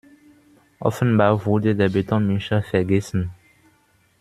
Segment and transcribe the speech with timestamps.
[0.79, 3.29] Offenbar wurde der Betonmischer vergessen.